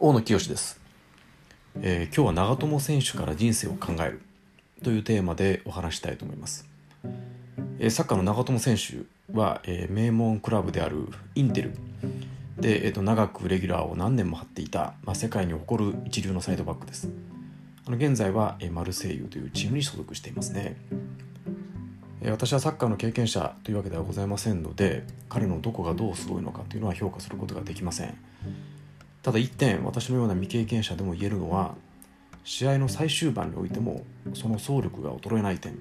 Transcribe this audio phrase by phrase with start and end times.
[0.00, 0.80] 大野清です、
[1.80, 4.20] えー、今日は長友選手から人生を考える
[4.84, 6.68] というテーマでお話したいと思います、
[7.80, 9.02] えー、サッカーの長友選手
[9.36, 11.72] は、えー、名門クラブであるインテル。
[12.58, 17.08] で、えーと、長くレギュラーを何年も張っていた、まあ、世界に誇る一流のサイドバックです。
[17.84, 20.76] あの現在は、えー、マルセイユというチームに所属していますね。
[22.24, 28.16] 私はサッカーの経験者というわけではございませんので彼のどこがどうすごいのかというのは評価することができません。
[29.28, 31.74] ただ一点私のような未経験者でも言えるのは
[32.44, 35.78] 試合の最終盤においてもその走力が衰えない点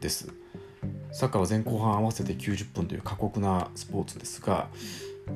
[0.00, 0.32] です。
[1.12, 4.68] サッカーは前後半合わせて90分という過酷なスポーツですが、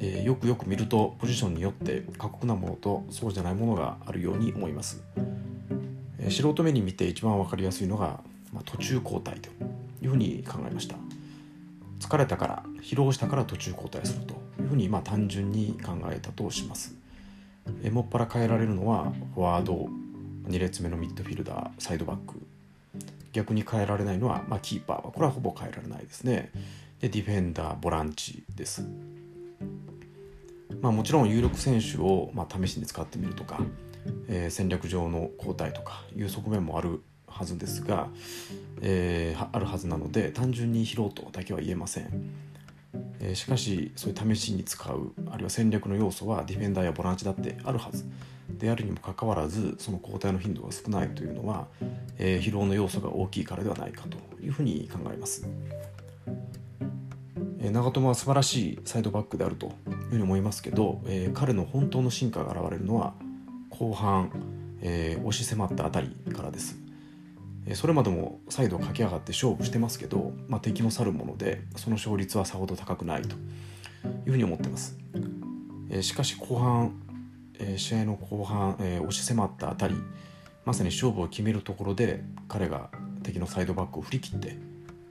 [0.00, 5.02] えー、よくよく見るとポジションによって過酷なものとそうじゃないものがあるように思います、
[6.18, 8.20] えー、素人目に見て一番分かりやすいのが、
[8.52, 9.48] まあ、途中交代と
[10.02, 10.96] いうふうに考えました。
[12.00, 16.99] 疲れたから疲労したから途中交代するというふうにまあ単純に考えたとします。
[17.82, 19.88] えもっぱら変えられるのはフォワード
[20.48, 22.40] 2列目のミッドフィルダーサイドバック。
[23.32, 26.50] 逆に変えられないのは、まあ、キーパーはこれはほぼ変えられないですね。
[27.00, 28.84] でディフェンダーボランチです、
[30.82, 33.60] まあ、もちろん有力選手を、まあ、試しに使ってみるとか、
[34.28, 38.08] えー、戦略上の交代とかいう側面もあるはずですが、
[38.82, 42.10] えー、あるはずなので単純に拾うとだけは言えません。
[43.20, 48.04] え、しかしそういう試しに使うあるいは戦略の要素はディフェンダーやボランチだってあるはず。
[48.58, 51.68] であるにもかかわらずその交代の頻度が少ないというのは、
[52.18, 55.46] えー、疲労の要素が大きいからではないかというふうに考えます、
[57.60, 63.14] え、長友は素晴らしいサイドバックであるというふうに思いますけど、えー、彼の本当の進化が現れるのは
[63.70, 64.30] 後半、
[64.82, 66.89] えー、押し迫ったあたりからです。
[67.74, 73.38] それまでも再度駆け上がって勝負してますけど、まあ、敵も去るものでその勝率はさほど高くないとい
[74.26, 74.96] うふうに思ってます、
[75.90, 77.00] えしかし後半、
[77.58, 79.94] え試合の後半、え押し迫ったあたり
[80.64, 82.90] まさに勝負を決めるところで彼が
[83.22, 84.56] 敵のサイドバックを振り切って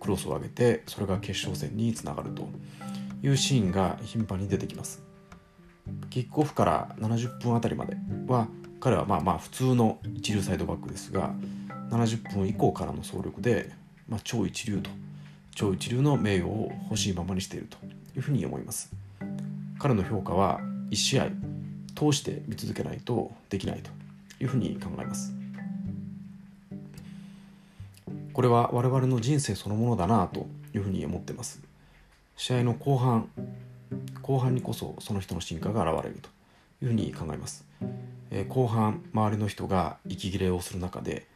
[0.00, 2.48] クロスを上げてそれが決勝戦につながると
[3.22, 5.02] いうシーンが頻繁に出てきます。
[6.10, 8.48] キックオフから70分あたりまでは
[8.80, 11.32] 彼はまあまあ普通の一流サイドバックですが
[11.90, 13.70] 70分以降からの総力で、
[14.08, 14.90] まあ、超一流と
[15.54, 17.76] 超一流の名誉を欲しいままにしていると
[18.16, 18.90] いうふうに思います。
[19.78, 20.60] 彼の評価は
[20.90, 21.28] 1試合
[21.94, 23.90] 通して見続けないとできないと
[24.40, 25.34] いうふうに考えます。
[28.32, 31.60] これは我々の人生そのものだなというふうに思ってます。
[32.36, 33.28] 試合の後半
[34.22, 36.28] 後半にこそその人の進化が現れると
[36.82, 37.64] いうふうに考えます、
[38.30, 41.26] え、後半周りの人が息切れをする中で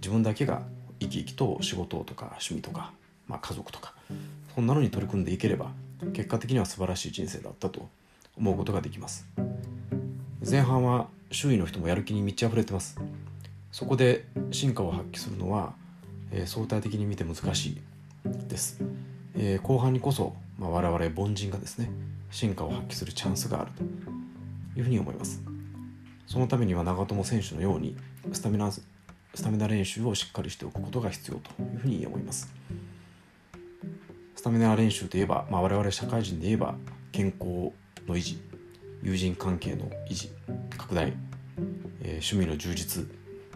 [0.00, 0.62] 自分だけが
[0.98, 2.92] 生き生きと仕事とか趣味とか、
[3.28, 3.94] まあ、家族とか
[4.54, 5.70] そんなのに取り組んでいければ
[6.12, 7.88] 結果的には素晴らしい人生だったと
[8.36, 9.26] 思うことができます。
[10.48, 12.98] 前半は周囲の人もやる気に満ち溢れてます。
[13.72, 15.74] そこで進化を発揮するのは、
[16.32, 17.80] えー、相対的に見て難しい
[18.48, 18.80] です、
[19.36, 21.90] えー、後半にこそ、まあ、我々凡人がですね
[22.30, 23.82] 進化を発揮するチャンスがあると
[24.78, 25.42] いうふうに思います。
[26.26, 27.96] そのためには長友選手のように
[28.32, 28.70] スタミナ
[29.34, 32.52] スタミナ練習をしっかりしておくことが必要というふうに思います。
[34.34, 36.74] スタミナ練習といえば、まあ、我々社会人で言えば
[37.12, 37.72] 健康
[38.06, 38.40] の維持
[39.02, 40.30] 友人関係の維持
[40.78, 41.12] 拡大、
[42.02, 43.06] えー、趣味の充実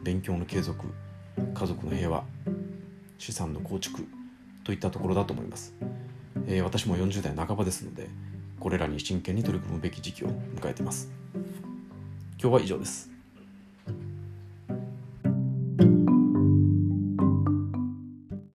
[0.02, 0.86] 勉強の継続
[1.54, 2.24] 家族の平和
[3.18, 4.06] 資産の構築
[4.62, 5.74] といったところだと思います、
[6.46, 8.08] えー、私も40代半ばですので
[8.60, 11.10] これらに真剣に取り組むべき時期を迎えています。
[12.40, 13.13] 今日は以上です。